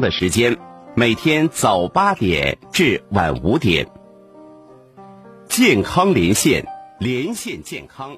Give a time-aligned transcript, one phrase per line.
[0.00, 0.56] 的时间，
[0.94, 3.88] 每天早八点至晚五点。
[5.48, 6.66] 健康连线，
[6.98, 8.16] 连线健康，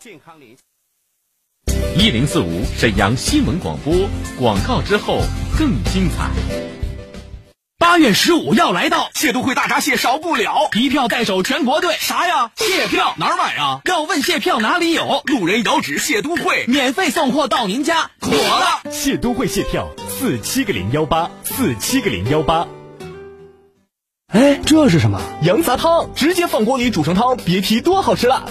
[0.00, 0.58] 健康连线。
[1.98, 3.92] 一零四五沈阳新闻广播
[4.38, 5.20] 广告之后
[5.58, 6.77] 更精彩。
[7.88, 11.96] 八月十五要来到，蟹都会大闸蟹少不了，一票在手全国队。
[11.98, 12.50] 啥呀？
[12.54, 13.80] 蟹票哪儿买啊？
[13.86, 15.22] 要问蟹票哪里有？
[15.24, 18.92] 路人遥指蟹都会，免费送货到您家，妥了。
[18.92, 22.68] 蟹都会蟹票四七个零幺八四七个零幺八。
[24.34, 25.22] 哎，这是什么？
[25.40, 28.50] 羊杂汤，直接放锅里煮成汤，别提多好吃了。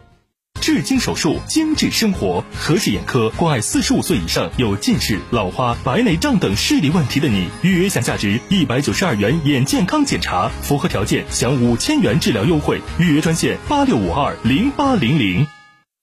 [0.61, 7.47] 至今手术，精致生活，和氏眼科关爱四十五岁以上有近视、老花、白内障等视力问题的你。
[7.63, 12.79] 预约享价值一百九十二元眼健康检查，符合条件享五千元治疗优惠。
[12.99, 15.60] 预约专线八六五二零八零零。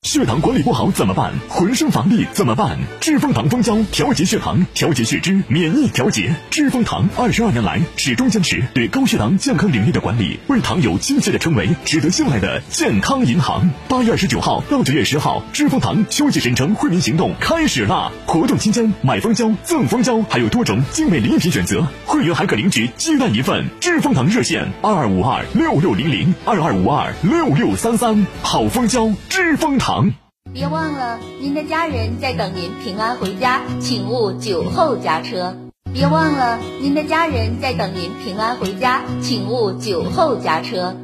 [0.09, 1.35] 血糖管理不好怎么办？
[1.51, 2.79] 浑身乏力怎么办？
[2.99, 6.35] 知蜂糖蜂胶调节血糖，调节血脂，免疫调节。
[6.51, 13.69] 知蜂糖二十二年来始终坚持对高血糖健康领域的管理，为糖友亲切的称为值得信赖的健康银行。
[13.87, 18.11] 八月二十九号到九月十号，知蜂糖秋季沈城惠民行动开始啦！
[18.25, 23.67] 活动期间买蜂胶赠蜂胶，还有多种精美礼品选择，会员还可领取鸡蛋一份。
[23.79, 30.13] 知蜂糖热线二二五二六六零零二二五二六六三三，好蜂胶，知蜂糖。
[30.53, 35.57] 别忘了，您的家人在等您平安回家，请勿酒后驾车。
[35.93, 40.95] 别忘了，您的家人在等您平安回家，请勿酒后驾车。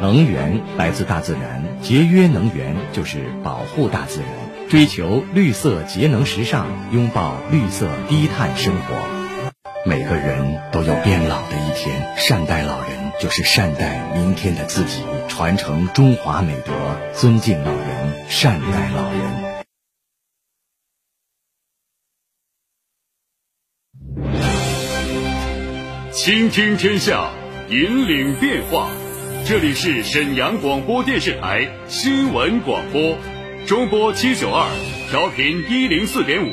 [0.00, 9.50] 能源来自大自然，节约能源就是保护大自然，追求绿色节能时尚，拥抱绿色低碳生活。
[9.86, 16.72] 每个人都有变老的一天，善待老人就是善待明天的自己，传承中华美德，
[17.14, 19.56] 尊敬老人，善待老人。
[26.12, 27.30] 倾听天下，
[27.70, 28.90] 引领变化。
[29.46, 33.16] 这里是沈阳广播电视台新闻广播，
[33.66, 34.68] 中波七九二，
[35.10, 36.50] 调频一零四点五，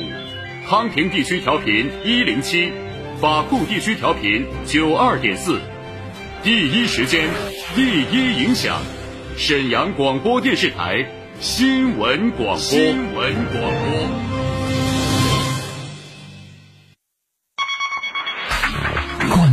[0.66, 2.72] 康平地区调频一零七。
[3.19, 5.59] 法库地区调频九二点四，
[6.44, 7.30] 第一时间，
[7.74, 8.81] 第一影响，
[9.38, 11.06] 沈阳广播电视台
[11.40, 12.58] 新闻广播。
[12.58, 14.43] 新闻广播。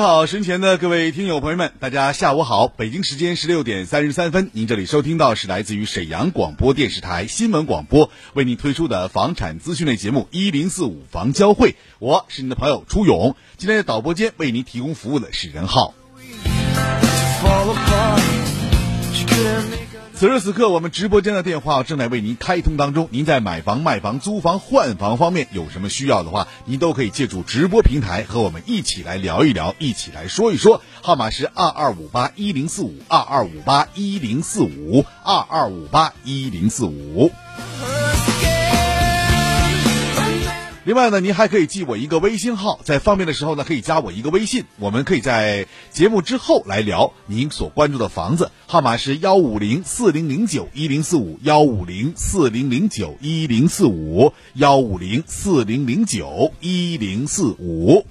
[0.00, 2.68] 好，身前的各位听友朋友们，大家下午好。
[2.68, 13.34] 北京时间十六点三十三分，您这里收听到是来自于沈阳广播电视台新闻广播为您推出的房产资讯类节目一零四五房交会，我是您的朋友初勇。
[13.56, 15.94] 今天的导播间为您提供服务的是任浩。
[20.18, 23.08] 此时此刻，我们直播间的电话正在为您开通当中。
[23.12, 30.82] 您在买房、卖房、租房、换房方面有什么需要的话，您都可以借助直播平台和我们一起来聊一聊，一起来说一说。
[31.02, 37.30] 号码是二二五八一零四五二二五八一零四五二二五八一零四五。
[40.88, 58.06] 另外呢，您还可以记我一个微信号，在方便的时候呢，可以加我一个微信，我们可以在节目之后来聊您所关注的房子，号码是幺五零四零零九一零四五幺五零四零零九一零四五幺五零四零零九一零四五。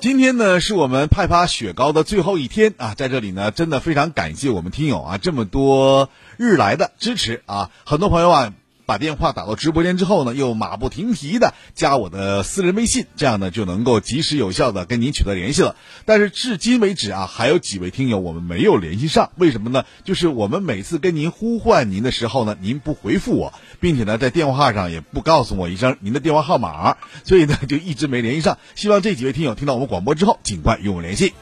[0.00, 8.54] 今天呢，是我们派发雪糕的最后一天啊，在这里呢，真的非常感谢我们听友啊，这么多日来的支持啊，很多朋友啊。
[8.84, 15.76] 把电话打到直播间之后呢，又马不停蹄的加我的私人微信，这样呢就能够及时有效的跟您取得联系了。
[16.04, 19.84] 但是至今为止啊，还有几位听友我们没有联系上，为什么呢？
[20.04, 28.58] 就是我们每次跟您呼唤您的时候呢，您不回复我，并且呢在电话上也不告诉我一声您的电话号码，所以呢就一直没联系上。
[28.74, 31.32] 希望这几位听友听到我们广播之后，尽快与我联系。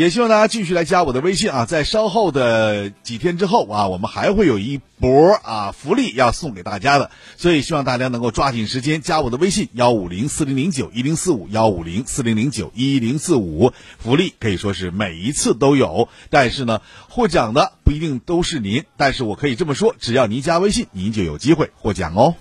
[0.00, 16.80] 也希望大家继续来加我的微信啊，在稍后的几天之后啊，我们还会有一波啊福利要送给大家的，所以希望大家能够抓紧时间加我的微信幺五零四零零九一零四五幺五零四零零九一零四五，福利可以说是每一次都有，但是呢，
[17.10, 22.36] 获奖的不一定都是您，但是我可以这么说，只要您加微信，您就有机会获奖哦。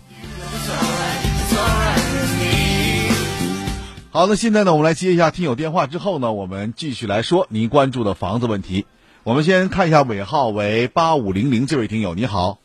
[4.12, 8.88] 好，那现在呢，我们来接一下听友电话，之后呢，我们继续来说您关注的房子问题。
[9.24, 12.58] 我们先看一下尾号为八五零零这位听友，你好，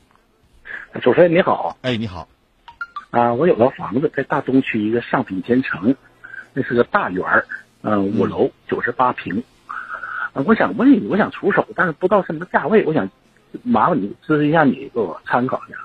[1.02, 2.28] 主持人你好，哎，你好，
[3.10, 5.96] 啊，我有个房子在大东区一个上品天城，
[6.54, 7.46] 那是个大园儿，
[7.82, 9.44] 嗯，五楼九十八平，
[10.32, 13.10] 啊，我想问你，我想出手，但是不知道什么价位，我想
[13.62, 15.76] 麻烦你支持一下，你给我参考一下。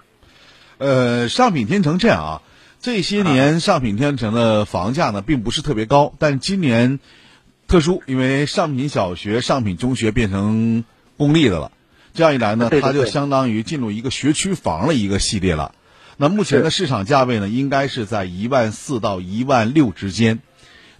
[0.77, 2.41] 呃，上品天城这样啊。
[2.81, 6.99] 这些年上品天城的房价呢，并不是特别高，但今年
[7.67, 10.85] 特殊，因为上品小学、上品中学变成
[11.17, 11.73] 公立的了，
[12.13, 15.73] 这样一来呢，它就相当于进入一个学区房的一个系列了。
[16.15, 20.39] 那目前的市场价位呢，应该是在一万四到一万六之间。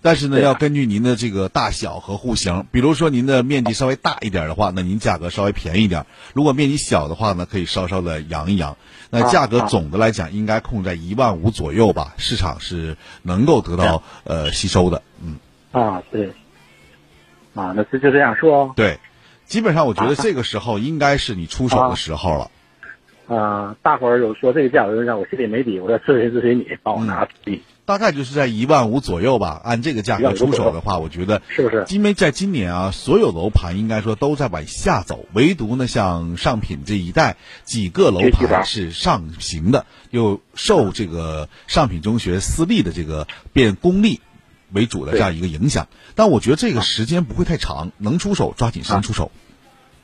[0.01, 6.04] 但是呢，要根据您的这个大小和户型，比如说您的面积稍微大一点的话，那您价格稍微便宜点；
[6.34, 8.78] 如果面积小的话呢，可以稍稍的扬一扬。
[9.10, 15.01] 那价格总的来讲应该控在一万五左右吧，市场是能够得到呃吸收的。
[15.22, 15.38] 嗯，
[15.72, 16.28] 啊对，
[17.56, 18.72] 啊那这就这样说。
[18.75, 19.00] 对，
[19.45, 22.52] 基本上我觉得这个时候应该是你出手的时候了。
[23.36, 27.63] 啊，大伙儿有说这个价格让我心里没底，我要咨询咨询你，帮我拿底。
[27.89, 29.59] 大概就是在一万五左右吧。
[29.63, 31.86] 按这个价格出手的话，我觉得是不是？
[31.89, 44.21] 因为在今年啊，所有楼盘应该说都在往下走，唯独呢像上品这一带几个楼盘是上行的，又受这个上品中学私立的这个变公立
[44.71, 45.88] 为主的这样一个影响。
[46.13, 49.31] 但我觉得这个时间不会太长，能出手抓紧时间出手。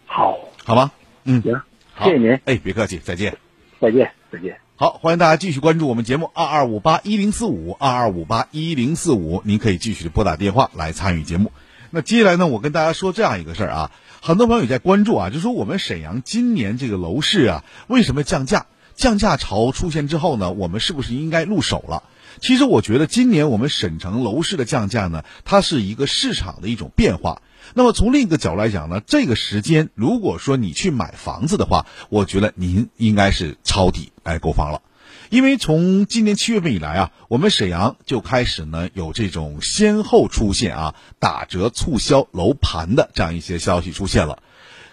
[0.08, 0.92] 好，好吧，
[1.24, 1.62] 嗯，行，
[2.04, 2.40] 谢谢您。
[2.46, 3.38] 哎，别客气，再见。
[3.80, 4.65] 再见，再见。
[4.78, 11.54] 好，欢迎大家继续关注我们节目二二五八一零四五二二五八一零四五，您可以继续拨打电话来参与节目。
[11.92, 13.92] 那接下来呢，我跟大家说这样一个事儿啊，
[14.22, 18.66] 很多朋友也在关注啊，就说我们沈阳今年这个楼市啊，为什么降价？
[18.96, 22.04] 降价潮出现之后呢，我们是不是应该入手了？
[22.42, 27.42] 其实我觉得今年我们沈城楼市的降价呢，它是一个市场的一种变化。
[27.74, 34.82] 那么从另一个角度来讲呢，这个时间如果说你去买房子的话，我觉得您应该是抄底来购房了，
[35.30, 44.44] 因为从今年七月份以来啊，我们沈阳就开始呢有这种先后出现啊打折促销楼盘的这样一些消息出现了，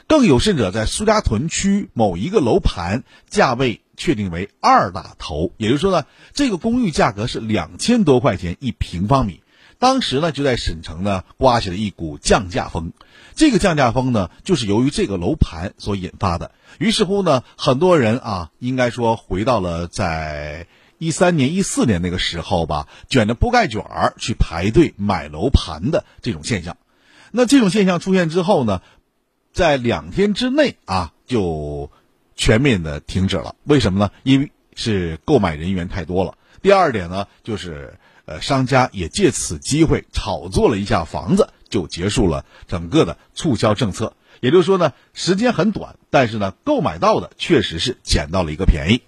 [0.06, 9.42] 更有甚者在苏家屯区某一个楼盘价位确定为二打头，也就是说呢，这个公寓价格是两千多块钱一平方米。
[9.82, 12.92] 当时呢，就在省城呢刮起了一股降价风，
[13.34, 16.52] 这个降价风呢，就是由于这个楼盘所引发的。
[16.78, 20.68] 于是乎呢，很多人啊，应该说回到了在
[20.98, 26.76] 一三年、一四年那个时候吧，卷着铺盖卷儿去排队买楼盘的这种现象。
[27.32, 28.82] 那这种现象出现之后呢，
[29.52, 31.90] 在两天之内啊，就
[32.36, 33.56] 全面的停止了。
[33.64, 34.12] 为什么呢？
[34.22, 36.34] 因为是购买人员太多了。
[36.62, 37.98] 第二点呢，就是。
[38.32, 44.14] 呃，商家也借此机会炒作了一下房子，就结束了整个的促销政策。
[44.40, 49.02] 也就是说呢，时间很短，但是呢，购买到的确实是捡到了一个便宜。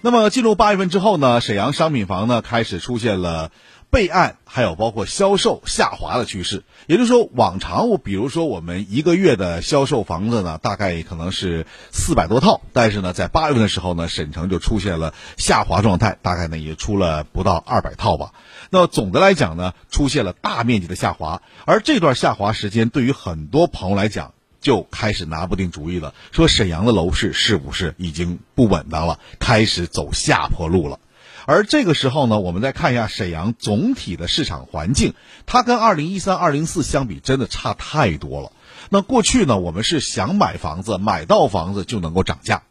[0.00, 3.52] 那么进入八月份之后呢，沈阳商品房呢开始出现了。
[3.92, 18.32] 备案还有包括销售下滑的趋势，也就是说，往常我比如说我们一个月的销售房子呢，大概可能是四百多套，但是呢，在八月份的时候呢，沈城就出现了下滑状态，大概呢也出了不到二百套吧。
[18.70, 24.32] 那总的来讲呢，出现了大面积的下滑，而这段下滑时间对于很多朋友来讲，
[24.62, 30.98] 就开始拿不定主意了，说沈阳的楼市是不是已经不稳当了，开始走下坡路了。
[31.46, 35.14] 而这个时候呢，我们再看一下沈阳总体的市场环境，
[35.46, 38.52] 它跟二零一三、二零四相比，真的差太多了。
[38.90, 42.62] 那过去呢，我们是想买房子、买到房子就能够涨价，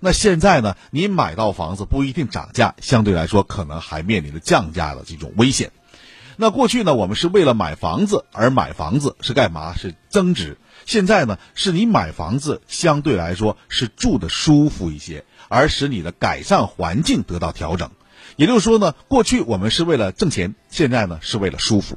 [0.00, 5.72] 那现在呢，你买到房子不一定涨价，相对来说可能还面临着降价的这种危险。
[6.36, 9.74] 那过去呢，我们是为了买房子而买房子，是干嘛？
[9.76, 10.58] 是增值。
[10.84, 17.90] 现在呢，是你买房子相对来说是住的舒服一些，而使你的改善环境得到调整。
[18.36, 21.96] 也就是说呢，过去我们是为了挣钱，现在呢是为了舒服。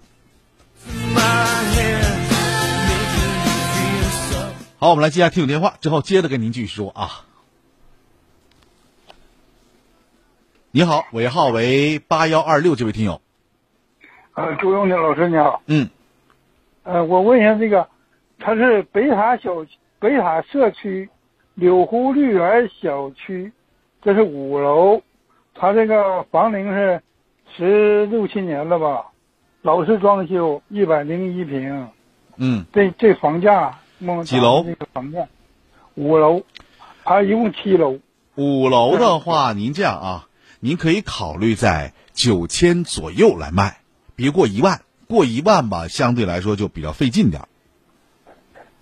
[4.80, 7.26] 好，我们来接下听友电话，之后接着跟您继续说啊。
[10.70, 13.20] 你好，尾号为八幺二六，这位听友。
[14.36, 15.64] 呃，朱永天老师你好。
[15.66, 15.90] 嗯。
[16.84, 17.90] 呃，我问一下这个，
[18.38, 19.66] 他是北塔小
[19.98, 21.10] 北塔社区
[21.56, 23.52] 柳湖绿园小区，
[24.04, 25.02] 这是五楼，
[25.60, 27.02] 他这个房龄是
[27.56, 29.08] 十六七年了吧，
[29.62, 31.90] 老式装修，一百零一平。
[32.38, 32.66] 嗯。
[32.72, 33.80] 这这房价？
[34.24, 34.64] 几楼？
[34.64, 35.28] 这个房价，
[35.96, 36.44] 五楼，
[37.04, 37.98] 它一共七楼。
[38.36, 40.28] 五楼的话，您这样啊，
[40.60, 43.80] 您可以考虑在九千左右来卖，
[44.16, 44.82] 别过一万。
[45.08, 47.48] 过一万吧，相对来说就比较费劲点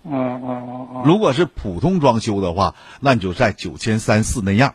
[0.02, 1.02] 嗯嗯嗯嗯。
[1.06, 4.74] 如果是普通装修的话，那你就在九千三四那样。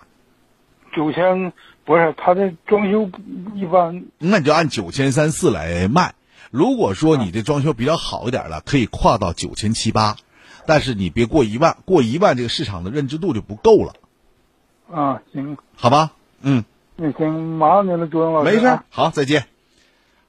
[0.95, 1.53] 九千
[1.83, 3.09] 不是，他这装修
[3.55, 4.05] 一般。
[4.19, 6.13] 那你就按九千三四来卖。
[6.51, 10.15] 如果说你这装修比较好一点了，可以跨到九千七八。
[10.67, 13.93] 但是你别过一万，过一万这个市场的认知度就不够了。
[14.91, 16.11] 啊，行，好吧，
[16.41, 16.63] 嗯，
[16.97, 18.51] 那行，麻烦您了，朱勇老师。
[18.51, 19.45] 没事，好，再见。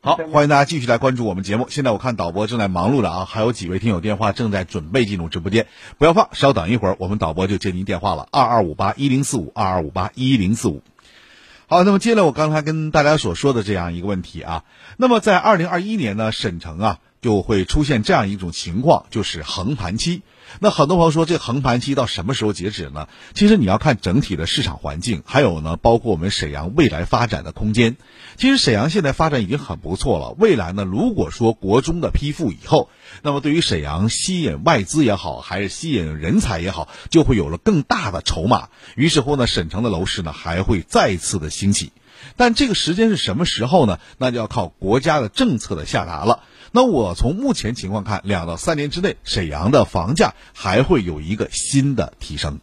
[0.01, 1.67] 好，欢迎大家继续来关注我们节目。
[1.69, 5.67] 现在我看导播正在忙碌着啊，还有几位听友电话正在准备进入直播间，
[5.99, 8.27] 不要放，稍等一会儿，我们导播就接您电话了。
[8.33, 10.83] 二二五八一零四五，二二五八一零四五。
[11.73, 14.65] 好，那么接下来我刚才跟大家所说的这样一个问题啊，
[14.99, 16.99] 那么在二零二一年呢，沈城啊。
[17.23, 20.23] 就会出现这样一种情况，就是横盘期。
[20.61, 23.09] 那很多朋友说，这横盘期到什么时候截止呢？
[23.35, 27.97] 其实你要看整体的市场环境，还有呢，包括我们沈阳未来发展的空间。
[28.37, 30.35] 其实沈阳现在发展已经很不错了。
[30.39, 32.89] 未来呢，如果说国中的批复以后，
[33.23, 38.69] 那么对于沈阳吸引外资也好，还是吸引人才也好，就会有了更大的筹码。
[38.95, 41.93] 于是乎呢，省城的楼市呢还会再次的兴起。
[42.37, 43.99] 但这个时间是什么时候呢？
[44.17, 46.45] 那就要靠国家的政策的下达了。
[46.75, 52.61] 那我从目前情况看，两到三年之内，沈阳的房价还会有一个新的提升。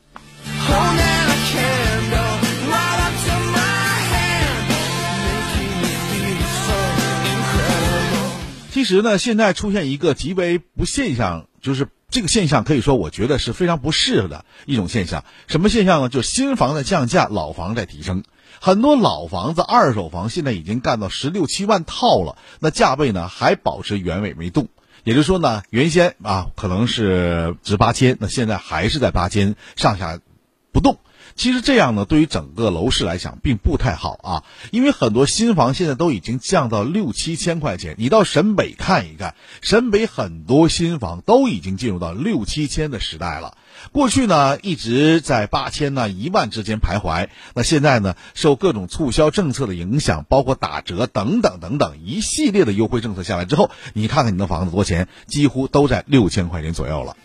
[8.71, 15.23] 其实呢，现在出现一个极为不现象，就是这个现象可以说，我觉得是非常不适合的一种现象。
[15.45, 16.09] 什么现象呢？
[16.09, 18.23] 就是新房在降价，老房在提升。
[18.61, 24.67] 很多老房子、二手房现在已经干到十六七万套了，那价位呢还保持原位没动。
[25.05, 30.19] 也就是说呢，原先啊可能是值八千，那现在还是在八千上下
[30.71, 30.97] 不动。
[31.35, 37.95] 其实这样呢，对于整个楼市来讲，并不太好啊，因为很多新房现在都已经降到六七千块钱。
[37.97, 43.55] 你到沈北看一看，沈北很多新房都已经进入到六七千的时代了。
[43.91, 47.29] 过去呢，一直在八千呢一万之间徘徊。
[47.53, 57.15] 那现在呢，受各种促销政策的影响，包括打折等等等等一系列的优惠政策下来之后，你看看你的房子多钱，几乎都在六千块钱左右了。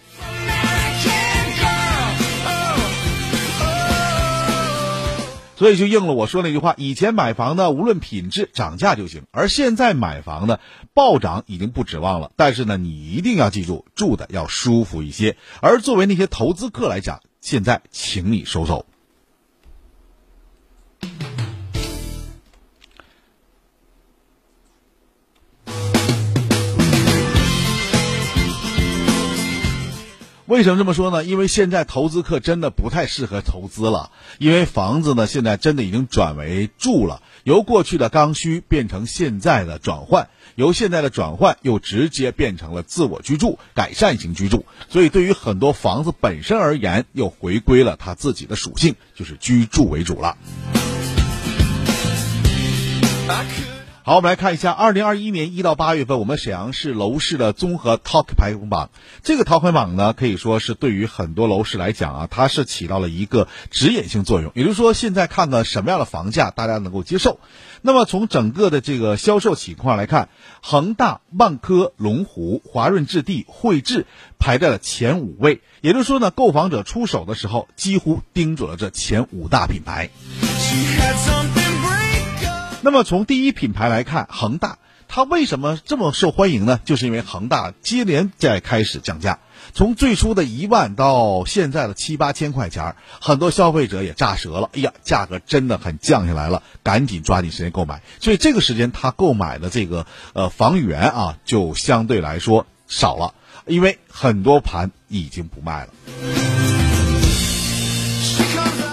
[5.57, 10.59] 所以就应了我说那句话：以前买房呢，无论品质涨价就行；而现在买房呢，
[10.95, 12.33] 暴涨已经不指望了。
[12.37, 15.37] 但是呢，你一定要记住，住的要舒服一些。
[15.61, 18.87] 而作为那些投资客来讲，现在请你收手。
[30.47, 31.25] 为什么这么说呢？
[31.25, 50.37] 因为现在投资客真的不太适合投资了，因为房子呢现在真的已经转为住了，由过去的刚需变成现在的转换，由现在的转换又直接变成了自我居住、改善型居住，所以对于很多房子本身而言，又回归了它自己的属性，就是居住为主了。
[54.07, 58.91] 好，我们来看一下，二零二一年一到八月份，我们沈阳市楼市的综合 Talk 排行榜。
[59.23, 64.53] 这个 Talk 榜呢，可以说是对于很多楼市来讲啊，它是起到了一个指引性作用。
[64.55, 67.41] 也就是说，现在看看什么样的房价大家能够接受。
[67.81, 70.29] 那么从整个的这个销售情况来看，
[70.61, 74.05] 恒大、万科、龙湖、华润置地、汇智
[74.39, 75.63] 排在了前五位。
[75.81, 80.11] 也就是说呢，购房者出手的时候，几乎盯准了这前五大品牌。
[82.85, 84.77] 那么从第一品牌来看，恒大。
[85.09, 86.81] 它为什么这么受欢迎呢？
[86.85, 89.39] 就是因为恒大接连在开始降价，
[89.73, 94.69] 从最初的一万到现在的七八千块钱，很多消费者也炸舌了。
[94.75, 98.03] 哎呀，价格真的很降下来了，赶紧抓紧时间购买。
[98.21, 103.33] 所以这个时间他购买的这个呃房源啊，就相对来说少了，
[103.67, 105.93] 因为很多盘已经不卖了。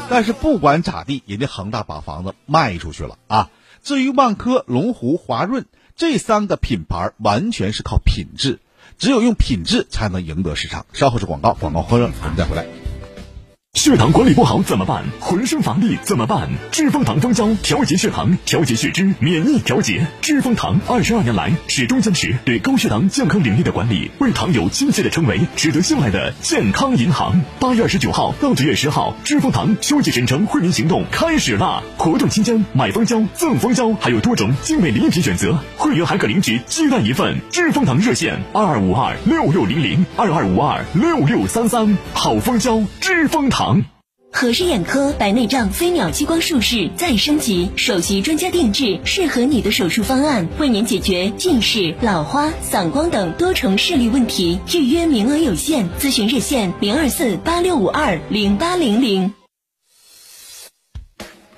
[0.10, 3.50] 但是不管咋地，人家恒大把房子卖出去了啊。
[3.83, 8.59] 至于万科、龙湖、华润这三个品牌，完全是靠品质，
[8.97, 10.85] 只有用品质才能赢得市场。
[10.93, 12.80] 稍后是广告，广告喝热我们再回来。
[13.74, 15.01] 血糖管理不好怎么办？
[15.22, 16.50] 浑身乏力怎么办？
[16.74, 20.06] 知蜂糖蜂胶调节血糖、调节血脂、免疫调节。
[20.22, 27.42] 知蜂糖二十二年来始终坚持对高血糖健康领域的管理，为糖友亲切的称为值得信赖的健康银行。
[27.62, 31.82] 八月二十九号到九月十号，知蜂糖秋季省城惠民行动开始啦！
[31.98, 37.40] 活动期间买蜂胶赠蜂胶，还有多种精美礼品选择，会员还可领取鸡蛋一份。
[37.50, 43.84] 知蜂糖热线二二五二六六零零二二五二六六三三，好蜂胶，知蜂糖。
[44.34, 54.60] 和氏眼科白内障飞秒激光术式再升级，首席专家定制适合你的手术方案，为您解决近视、老花、散光等多重视力问题。
[54.74, 59.32] 预约名额有限，咨询热线零二四八六五二零八零零。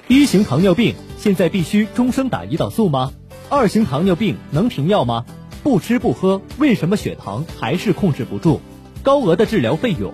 [0.10, 3.14] 一型糖尿病现在必须终生打胰岛素吗？
[3.48, 5.24] 二型糖尿病能停药吗？
[5.64, 8.60] 不吃不喝，为什么血糖还是控制不住？
[9.04, 10.14] 高额的治疗费用。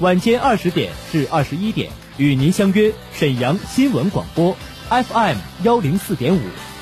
[0.00, 4.56] 晚间二十点至二十一点，与您相约沈阳新闻广播
[4.88, 6.40] FM 幺零四点五，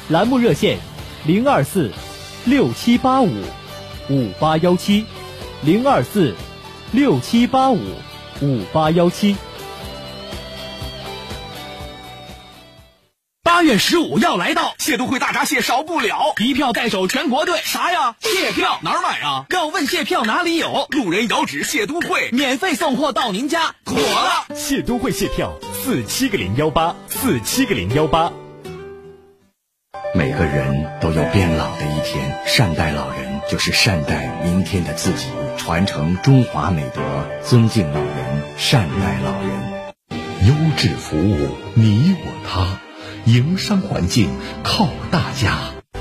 [0.08, 0.78] 栏目热线
[1.26, 1.90] 零二四
[2.44, 3.32] 六七八五
[4.08, 5.04] 五八幺七
[5.62, 6.32] 零二四
[6.92, 7.80] 六七八五
[8.40, 9.34] 五八幺七。
[13.58, 17.58] 八月十五要来到，谢都会大闸蟹少不了，一票在手全国队。
[17.64, 18.14] 啥呀？
[18.20, 19.46] 蟹票哪儿买啊？
[19.50, 20.86] 要问蟹票哪里有？
[20.90, 24.46] 路人遥指谢都会，免费送货到您家，妥了。
[24.54, 28.30] 谢都会蟹票四七个零幺八四七个零幺八。
[30.14, 37.02] 每个人都有变老的一天，善待老人就是善待明天的自己，传承中华美德，
[37.42, 42.78] 尊敬老人，善待老人，优质服务，你我他。
[43.28, 44.26] 营商环境
[44.62, 45.58] 靠大家。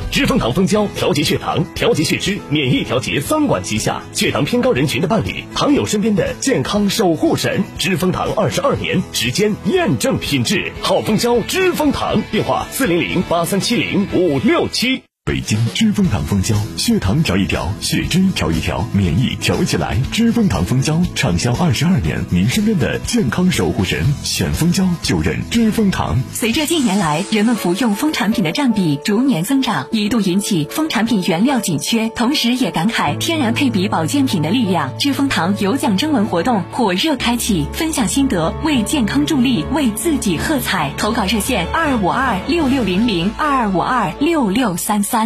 [0.10, 7.62] 知蜂堂蜂胶调节血糖、调节血脂、免疫调节三管齐下，血糖偏高人群的伴侣，糖友身边的健康守护神。
[7.78, 12.22] 知蜂堂二十二年时间验证品质，好蜂胶，知蜂堂。
[12.32, 15.04] 电话：四零零八三七零五六七。
[15.28, 19.98] 北京知蜂堂蜂胶，血糖调一调，血脂调一调，免疫调起来。
[20.10, 26.18] 知蜂堂蜂胶畅销二十二年，您身边的健康守护神，选蜂胶就认知蜂堂。
[26.32, 34.98] 随着近年来人们服用蜂产品的占比逐年增长，一度引起蜂产品原料紧缺，同时也感慨天然配比保健品的力量。
[34.98, 40.94] 知蜂堂有奖征文活动火热开启，分享心得，为健康助力，为自己喝彩。
[40.98, 45.17] 投稿热线二二五二六六零零二二五二六六三三。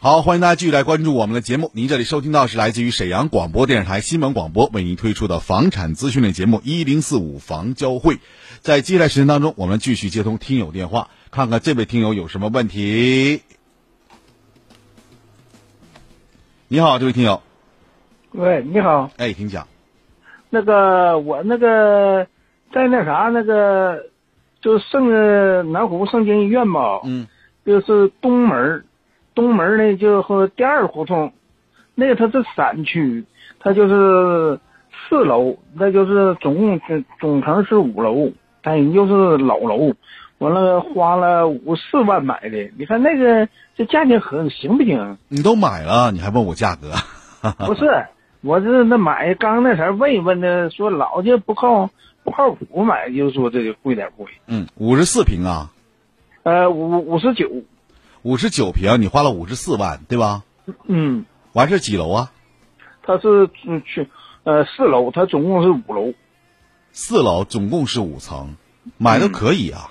[0.00, 1.70] 好，欢迎大家继续来关注我们的节目。
[1.74, 8.18] 您这里收听到是来自于沈阳广播电视台新闻广播为您推出的房产资讯类节目一零四五房交会。
[8.62, 13.42] 在接下来时间当中，我们继续接通听友电话，看看这位听友有什么问题。
[16.66, 17.40] 你好，这位听友。
[18.32, 19.08] 喂，你好。
[19.18, 19.68] 哎，请讲。
[20.50, 22.26] 那个，我那个
[22.72, 24.06] 在那啥，那个
[24.60, 27.00] 就圣南湖圣经医院吧。
[27.04, 27.26] 嗯。
[27.64, 28.84] 就是东门。
[29.34, 31.32] 东门呢，就和第二胡同，
[31.94, 33.24] 那个它是散区，
[33.60, 34.60] 它就是
[35.08, 38.30] 四楼，那就是总共总总层是五楼，
[38.62, 39.94] 但人就是老楼，
[40.36, 42.70] 完了花了五四万买的。
[42.76, 45.16] 你看那个这价钱合行不行？
[45.28, 46.92] 你都买了，你还问我价格？
[47.64, 48.04] 不是，
[48.44, 51.90] 我是那买刚那啥问一问的，说老家不靠不
[52.32, 54.26] 靠谱买，就是说这个贵点贵。
[54.48, 55.70] 嗯，五十四平啊？
[56.42, 57.48] 呃，五五十九。
[58.22, 60.42] 五十九平，你花了五十四万，对吧？
[60.86, 61.24] 嗯。
[61.52, 62.32] 完事几楼啊？
[63.02, 64.08] 它是嗯去
[64.44, 66.14] 呃四楼，它总共是五楼。
[66.92, 68.56] 四楼总共是五层，
[68.96, 69.90] 买的可以啊。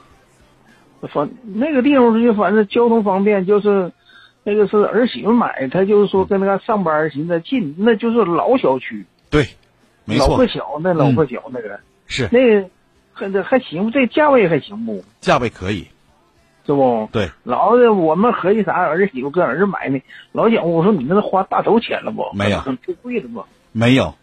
[1.14, 3.92] 反那个地方就反正交通方便，就是
[4.44, 9.50] 那个是儿媳妇买，她就是说跟那个上班寻思近，那就是老小区，对，
[10.06, 11.80] 没错，老破小那老破小那个、
[12.12, 12.70] 是那
[13.14, 15.04] 还还行，这价位还行不？
[15.22, 15.88] 价位可以，
[16.66, 17.08] 是不？
[17.12, 20.00] 对，老的我们合计啥儿媳妇跟儿子买呢？
[20.34, 22.26] 老讲我说你那是花大头钱了不？
[22.34, 23.46] 没有，很贵了不？
[23.72, 24.16] 没有，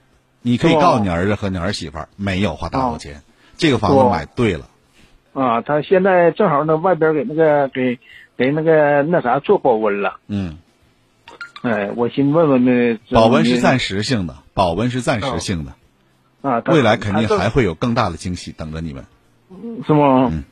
[0.43, 3.23] 你可以告诉你儿子和你儿媳妇，没有花大头钱，
[3.57, 4.67] 这个房子买对了。
[5.33, 7.99] 啊，他现在正好那外边给那个给
[8.37, 10.17] 给那个那啥做保温了。
[10.27, 10.59] 嗯，
[11.63, 15.73] 哎，我先问问那保温是暂时性的，保温是暂时性的。
[16.49, 19.05] 啊，未来肯定还会有更大的惊喜等着你们，
[19.87, 20.31] 是吗？
[20.33, 20.45] 嗯。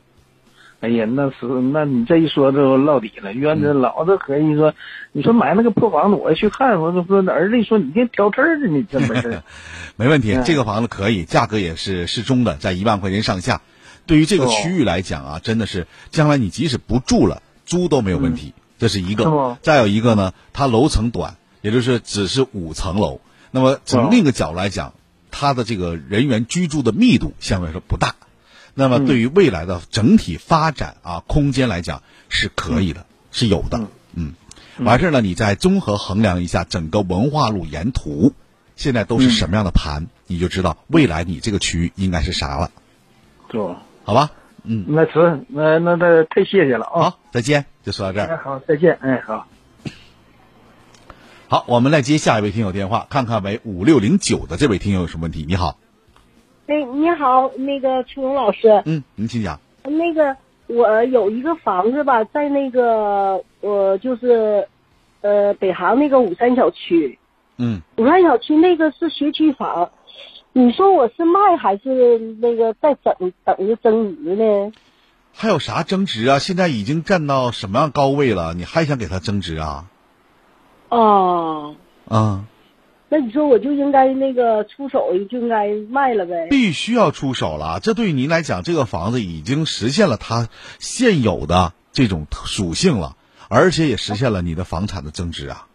[0.79, 3.33] 哎呀，那是，那你这一说就落底了。
[3.33, 4.75] 院子老子可以说，
[5.11, 9.41] 你说买那个破房子，我去看，我就说儿子一说你这挑刺儿的，你这没事。
[9.97, 13.61] 没问题，这个房子可以，价格也是适中的，在一万块钱上下。
[14.05, 18.53] 对于这个区域来讲啊，真的是将来你即使不住了，租都没有问题。
[18.77, 19.57] 这是一个。
[19.63, 23.19] 再有一个呢，它楼层短，也就是只是五层楼。
[23.49, 24.93] 那么从另一个角度来讲，
[25.39, 28.15] 它的这个人员居住的密度相对来说不大。
[28.73, 33.87] 那么对于未来的整体发展啊，空间来讲是可以的，是有的。
[34.15, 34.33] 嗯，
[34.79, 38.33] 完事儿呢，你再综合衡量一下整个文化路沿途
[38.75, 42.71] 现在都是什么样的盘，你就知道未来你这个区域应该是啥了。
[43.51, 43.59] 是
[44.03, 44.31] 好吧，
[44.63, 47.01] 嗯，那行，那那那太谢谢了啊！
[47.01, 48.27] 好，再见，就说到这儿。
[48.27, 49.45] 哎，好，再见，哎，好。
[51.49, 55.45] 好，我们来接下一位听友电话，看看为五六零九的这位听友有什么问题。
[55.47, 55.77] 你好。
[56.67, 58.83] 哎，你好，那个青龙老师。
[58.83, 59.61] 嗯，您请讲。
[59.83, 60.35] 那个，
[60.67, 64.67] 我有一个房子吧，在那个，我就是，
[65.21, 67.17] 呃，北航那个五山小区。
[67.55, 67.81] 嗯。
[67.95, 69.91] 五山小区那个是学区房，
[70.51, 74.73] 你说我是卖还是那个在等等着增值呢？
[75.31, 76.39] 还有啥增值啊？
[76.39, 78.53] 现在已经占到什么样高位了？
[78.53, 79.85] 你还想给它增值啊？
[80.89, 81.75] 哦。
[82.07, 82.45] 啊。
[83.09, 86.47] 那你说我就应该那个出手，就应该卖了呗？
[86.49, 93.15] 必须要出手了，这对于您来讲，这个房子已经实现了它现有的这种属性了，
[93.47, 95.67] 而且也实现了你的房产的增值啊。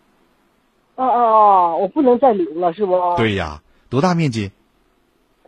[0.94, 3.16] 哦哦哦，我不能再留了，是不？
[3.16, 4.51] 对呀，多大面积？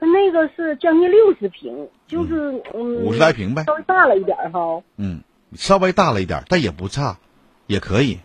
[0.00, 3.04] 它那个是将近六十平，就是嗯。
[3.04, 3.64] 五十来平呗。
[3.64, 4.82] 稍微大了一点哈。
[4.96, 5.20] 嗯，
[5.52, 7.18] 稍微大了一点，但也不差，
[7.66, 8.20] 也可以。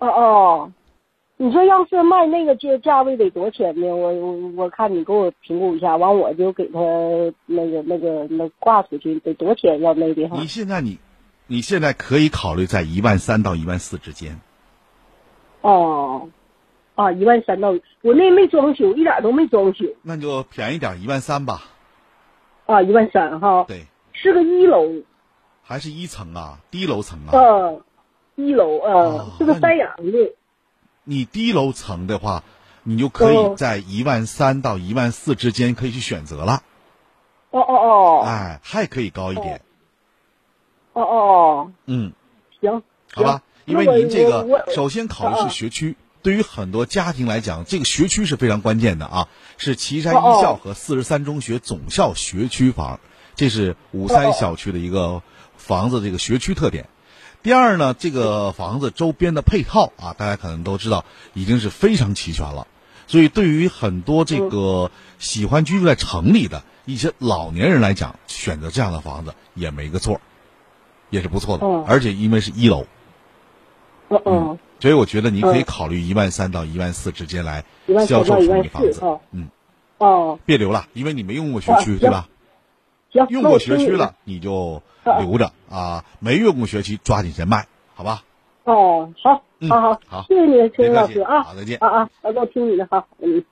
[0.00, 0.72] 哦哦。
[1.42, 3.86] 你说要是卖那个价价位得多少钱呢？
[3.86, 6.78] 我我我看你给我评估一下，完我就给他
[7.46, 10.36] 那个那个那挂出去，得多少钱要那的哈？
[10.38, 10.98] 你现在你，
[11.46, 14.38] 你现在可以考虑在一万三到一万四之间。
[15.62, 16.28] 哦，
[16.94, 17.70] 啊，一万三到
[18.02, 19.86] 我那没装修，一点都没装修。
[20.02, 21.62] 那就便宜点，一万三吧。
[22.66, 23.64] 啊，一万三哈。
[23.66, 23.86] 对。
[24.12, 24.86] 是个一楼。
[25.62, 26.58] 还是一层啊？
[26.70, 27.30] 低楼层啊？
[27.32, 27.80] 嗯，
[28.46, 30.34] 一楼呃，是个三阳的。
[31.04, 32.44] 你低楼层的话，
[32.82, 36.62] 你就可以在一万三到一万四之间可以去选择了。
[37.50, 38.22] 哦哦哦。
[38.24, 39.60] 哎，还可以高一点。
[40.92, 41.72] 哦哦哦。
[41.86, 42.12] 嗯。
[42.60, 42.82] 行。
[43.12, 53.00] 好吧，因为您这个首先考虑是学区，对于很多家庭来讲，这个学区是非常关键的啊，是岐山一校和四十三中学总校学区房，
[53.34, 55.22] 这是五三小区的一个
[55.56, 56.88] 房子这个学区特点。
[57.42, 62.66] 第二呢，这个房子周边的配套啊，大家可能都知道，已经是非常齐全了。
[63.06, 70.20] 所以，对于很多这个喜欢居住在城里的一些老年人来讲，选择这样的房子也没个错，
[71.08, 71.66] 也是不错的。
[71.88, 72.86] 而且因为是一楼，
[74.08, 77.64] 嗯，所以我觉得你可以考虑一万三到一万四之间来
[78.06, 79.02] 销售出你房子。
[79.32, 79.48] 嗯，
[79.98, 82.28] 哦，别留了，因为你没用过学区，对吧？
[83.12, 88.22] 行，用过学区了，你就留着啊；没用过学区，抓紧先卖，好吧？
[88.64, 93.44] 哦，好，好好好，谢谢你，陈老师啊，好，再见啊啊，我都听你的好，嗯。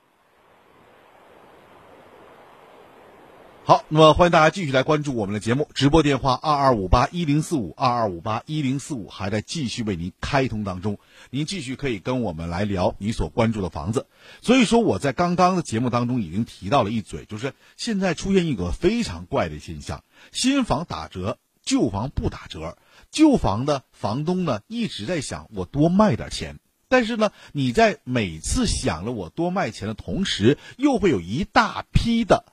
[3.68, 14.07] 好，那么欢迎大家继续来关注我们的节目，直播电话二二五八一零四五二二五八一零四五还在继续为您开通当中，您继续可以跟我们来聊你所关注的房子。
[14.40, 20.02] 所以说我在刚刚的节目当中已经提到了一嘴，就是现在出现一个非常怪的现象：
[20.33, 22.78] 新房打折，旧房不打折。
[23.11, 32.46] 旧房的房东呢一直在想我多卖点钱，但是呢你在每次想了我多卖钱的同时，又会有一大批的。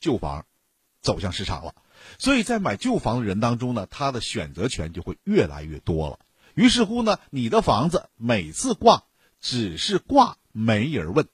[0.00, 0.46] 旧房
[1.02, 1.74] 走向市场了，
[2.18, 6.18] 所以在买旧房的人当中呢，他的选择权就会越来越多了。
[6.54, 9.04] 于是乎呢，你的房子每次挂
[9.40, 11.28] 只是挂，没人问。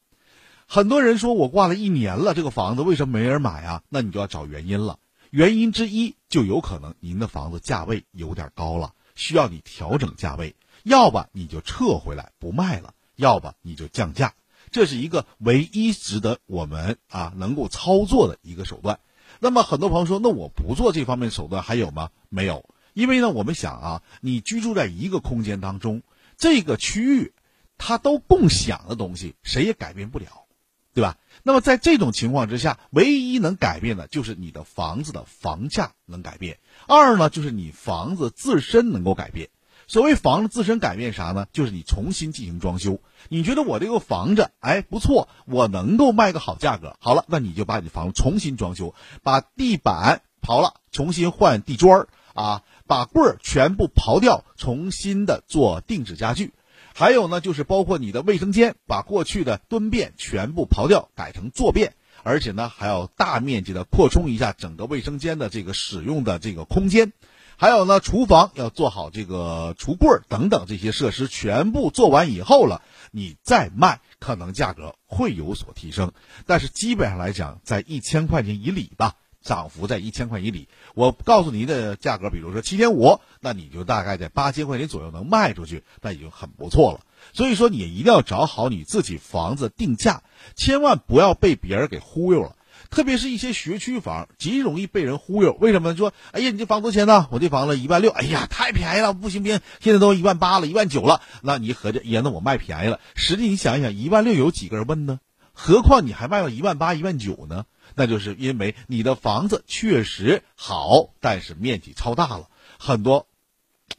[0.66, 3.82] 很多人说我挂了一年了，这个房子为什么没人买啊？
[3.88, 4.98] 那你就要找原因了。
[5.30, 14.34] 原因之一就有可能您的房子价位有点高了，需要你调整价位，要么你就撤回来不卖了，要么你就降价。
[14.70, 19.00] 这是一个唯一值得我们啊能够操作的一个手段。
[19.40, 22.10] 那么很多朋友说，那我不做这方面手段还有吗？
[22.28, 26.02] 没有，因为呢，我们想啊，你居住在一个空间当中，
[26.38, 27.32] 这个区域
[27.76, 30.46] 它都共享的东西，谁也改变不了，
[30.94, 31.18] 对吧？
[31.42, 36.58] 那么在这种情况之下，唯一能改变的就是你的房子的房价能改变。
[36.86, 39.50] 二呢，就是你房子自身能够改变。
[39.88, 41.46] 所谓房子自身改变啥呢？
[41.52, 43.00] 就是你重新进行装修。
[43.28, 46.96] 你觉得我这个房子哎不错，我能够卖个好价格。
[47.00, 56.52] 好了，那你就把你房子重新装修，把地板刨了，重新换地砖儿啊，把柜儿全部刨掉，重新的做定制家具。
[56.92, 61.94] 还有呢，就是包括你的卫生间，把过去的蹲便全部刨掉，改成坐便，
[62.24, 67.12] 而且呢还要大面积的扩充一下整个卫生间的这个使用的这个空间。
[67.58, 76.12] 还有呢，厨房要做好这个橱柜等等这些设施全部做完以后了，你再卖，可能价格会有所提升，
[76.46, 80.68] 但是基本上来讲，在一千块钱以里吧，涨幅在一千块以里。
[80.94, 87.00] 我告诉您的价格，比如说七千五，那你就大概在八千块钱左右能卖出去，那已经很不错了。
[87.32, 90.22] 所以说，你一定要找好你自己房子定价，
[90.56, 92.54] 千万不要被别人给忽悠了。
[92.96, 95.52] 特别是一些学区房，极容易被人忽悠。
[95.60, 97.28] 为什么说，哎呀，你这房多钱呢？
[97.30, 101.20] 我这房子一万六，哎呀，太便宜了，不行不行，现在都一万八了，一万九了。
[101.42, 102.98] 那你合计，哎呀，那我卖便宜了。
[103.14, 105.20] 实际你想一想，一万六有几个人问呢？
[105.52, 107.66] 何况你还卖到一万八、一万九呢？
[107.96, 113.26] 那就是因为你的房子确实好，但是面积超大了，很多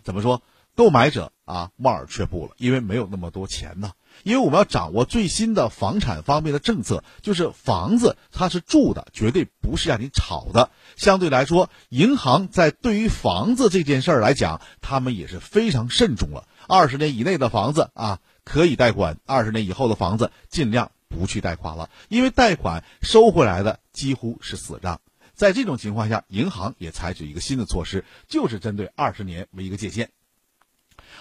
[0.04, 0.42] 怎么说，
[0.76, 3.92] 购买者啊望而却步了，因为没有那么多钱呢。
[4.24, 10.70] 因为我们要掌握最新的房产方面的政策，就是房子它是住的，绝对不是让你炒的。
[10.96, 16.48] 相对来说，银行在对于房子这件事儿来讲，他们也是非常慎重了。
[16.68, 25.00] 二十年以内的房子啊可以贷款，二十年以后的房子尽量不去贷款了，因为贷款收回来的几乎是死账。
[25.34, 30.10] 在这种情况下，银行也采取一个新的措施，就是针对二十年为一个界限。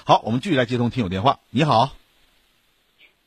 [0.05, 1.41] 好，我们继续来接通听友电话。
[1.51, 2.06] 你好。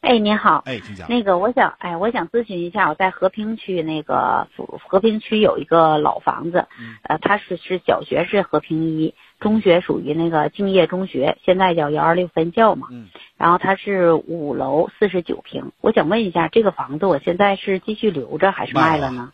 [0.01, 0.63] 哎，您好。
[0.65, 1.09] 哎，请讲。
[1.09, 4.47] 那个，我想，哎，我想咨询一下，我在和平区那个
[4.87, 6.67] 和平区有一个老房子，
[7.03, 12.87] 呃，它是是小学是和平一，中学属于那个敬业中学，现在叫幺二六分校嘛。
[12.91, 13.07] 嗯。
[13.37, 19.33] 然后它是五楼四十九平，我想问一下，这个房子我现在是继续留着还是卖了呢？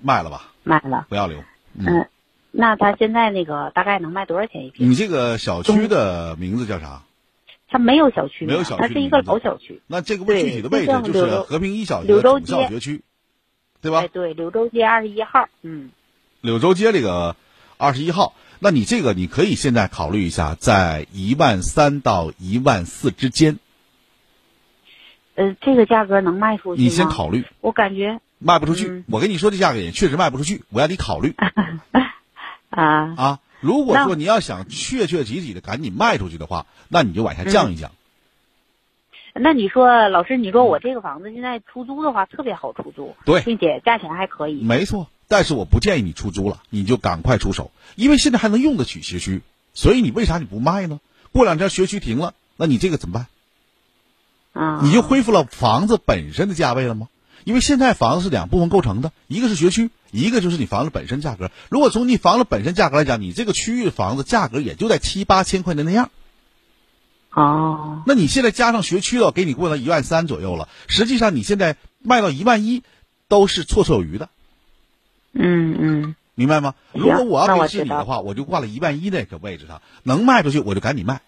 [0.00, 0.52] 卖了吧。
[0.64, 1.06] 卖了。
[1.10, 1.44] 不要留。
[1.78, 2.08] 嗯。
[2.50, 4.90] 那它现在那个大概能卖多少钱一平？
[4.90, 7.02] 你这个小区的名字叫啥？
[7.76, 9.82] 它没有小区，没有小区，它是一个老小区。
[9.86, 13.02] 那这个具体的位置就是和平一小学柳州主校学区，
[13.82, 14.00] 对吧？
[14.00, 15.90] 哎，对，柳州街二十一号，嗯。
[16.40, 17.36] 柳州街这个
[17.76, 23.58] 二十一号，那你这个你可以现在考虑一下，在一万三到一万四之间。
[25.34, 27.44] 呃，这个价格能卖出去你先考虑。
[27.60, 29.04] 我感觉卖不出去。
[29.10, 31.34] 我跟你说，这价格也确实卖不出去，我让你考虑。
[32.70, 33.38] 啊 啊！
[33.60, 37.92] 如果说你要想确确实实的赶紧卖出去的话，那你就往下降一降。
[39.38, 44.62] 那你说，老师，你说我这个房子现在出租的话，特别好出租，对，并且价钱还可以。
[44.62, 49.42] 没错，但是我不建议你出租了，你就赶快出手，因为现在还能用得起学区，
[49.74, 51.00] 所以你为啥你不卖呢？
[51.32, 53.26] 过两天学区停了，那你这个怎么办？
[54.54, 57.08] 啊，你就恢复了房子本身的价位了吗？
[57.44, 61.50] 因为现在房子是两部分构成的，一个是学区，一个就是你房子本身价格。
[61.68, 66.10] 如果从你房子本身价格来讲，你这个区域的房子价格也就在七八千块钱那样。
[67.32, 70.68] 哦，那你现在加上学区了，给你过到一万三左右了。
[70.86, 72.82] 实际上你现在卖到一万一，
[73.28, 74.30] 都是绰绰有余的。
[75.32, 76.74] 嗯嗯，明白吗？
[76.94, 81.20] 如果我要是你的话，我就挂了一万一那个位置上，能卖出去我就赶紧卖。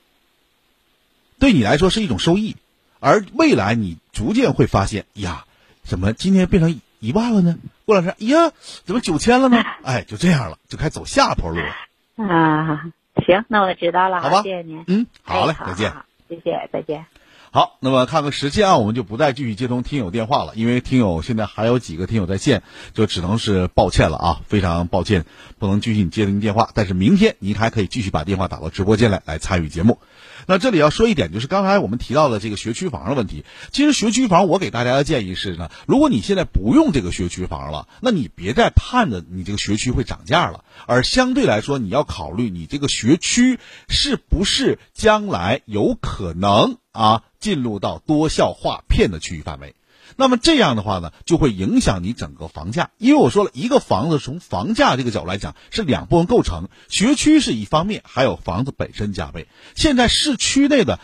[1.39, 2.57] 对你来说是一种收益，
[3.01, 5.45] 而未来你逐渐会发现呀。
[5.89, 7.57] 怎么今天变成一万了呢？
[7.87, 8.53] 过两天，哎呀，
[8.85, 9.65] 怎么九千了呢？
[9.83, 12.29] 哎，就这样了，就开始走下坡路了。
[12.29, 12.85] 啊，
[13.27, 14.85] 行，那我知道了，好吧，谢谢您。
[14.87, 15.93] 嗯，好嘞，再见。
[16.29, 17.07] 谢谢，再见。
[17.51, 25.25] 好，那么看个时间啊，我们就不再继续接通听友电话了，因为听友现在还有几个听友在线，就只能是抱歉了啊，非常抱歉，
[25.59, 26.71] 不能继续接您电话。
[26.75, 29.99] 但是明天您还可以继续把电话打到直播间来，来参与节目。
[30.47, 33.45] 那这里要说一点，就是刚才我们提到的这个学区房的问题。
[33.71, 40.65] 其实学区房，我给大家的建议是呢，如果你现在不用这个学区房了，那你别再盼着你这个学区会涨价了。
[40.87, 43.59] 而相对来说，你要考虑你这个学区
[43.89, 49.77] 是不是将来有可能啊进入到多校划片的区域范围。
[50.17, 52.91] 那么这样的话呢，就会影响你整个房价。
[52.99, 59.47] 因为我说了一个房子从房价这个角度来讲是两部分构成，学区是一方面，还有房子本身价位。
[59.77, 60.99] 现在市区内的，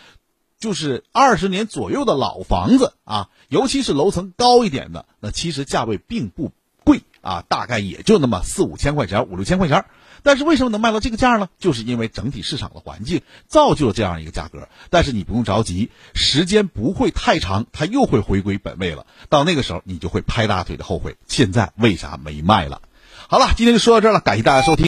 [0.58, 6.50] 就是二十年左右的老房子啊，尤其是楼层高一点的，那其实价位并不
[6.82, 9.84] 贵啊，大概也就那么四五千块钱、五六千块钱。
[10.24, 11.48] 但是为什么能卖到这个价呢？
[11.60, 14.68] 就是因为整体市场的环境造就了这样一个价格。
[14.90, 19.06] 但是你不用着急，时间不会太长，它又会回归本位了。
[19.28, 22.80] 到那个时候，你就会拍大腿的后悔，现在为啥没卖了？
[23.28, 24.82] 好了，今天就说到这儿了，感谢大家收听。